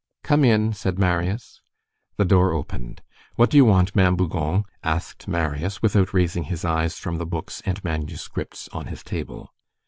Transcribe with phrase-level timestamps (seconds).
[0.23, 1.61] "Come in," said Marius.
[2.17, 3.03] The door opened.
[3.35, 7.61] "What do you want, Ma'am Bougon?" asked Marius, without raising his eyes from the books
[7.67, 9.53] and manuscripts on his table.